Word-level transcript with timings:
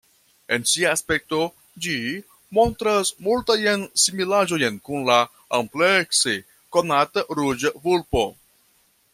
En 0.55 0.63
sia 0.69 0.91
aspekto 0.95 1.41
ĝi 1.85 1.97
montras 2.59 3.11
multajn 3.27 3.85
similaĵojn 4.05 4.81
kun 4.89 5.07
la 5.11 5.21
amplekse 5.61 6.37
konata 6.79 7.29
Ruĝa 7.43 7.75
vulpo. 7.87 8.29